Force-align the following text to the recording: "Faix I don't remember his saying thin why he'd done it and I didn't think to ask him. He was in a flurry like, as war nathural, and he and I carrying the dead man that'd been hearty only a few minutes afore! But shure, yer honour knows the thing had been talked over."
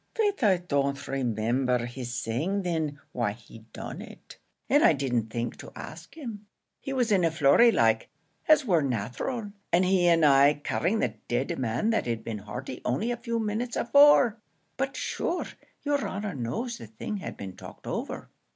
"Faix 0.15 0.41
I 0.41 0.57
don't 0.57 1.07
remember 1.07 1.85
his 1.85 2.11
saying 2.11 2.63
thin 2.63 2.99
why 3.11 3.33
he'd 3.33 3.71
done 3.71 4.01
it 4.01 4.39
and 4.67 4.83
I 4.83 4.93
didn't 4.93 5.29
think 5.29 5.57
to 5.57 5.71
ask 5.75 6.17
him. 6.17 6.47
He 6.79 6.91
was 6.91 7.11
in 7.11 7.23
a 7.23 7.29
flurry 7.29 7.71
like, 7.71 8.09
as 8.47 8.65
war 8.65 8.81
nathural, 8.81 9.53
and 9.71 9.85
he 9.85 10.07
and 10.07 10.25
I 10.25 10.55
carrying 10.55 11.01
the 11.01 11.13
dead 11.27 11.59
man 11.59 11.91
that'd 11.91 12.23
been 12.23 12.39
hearty 12.39 12.81
only 12.83 13.11
a 13.11 13.15
few 13.15 13.39
minutes 13.39 13.75
afore! 13.75 14.37
But 14.75 14.97
shure, 14.97 15.45
yer 15.83 15.99
honour 15.99 16.33
knows 16.33 16.79
the 16.79 16.87
thing 16.87 17.17
had 17.17 17.37
been 17.37 17.55
talked 17.55 17.85
over." 17.85 18.31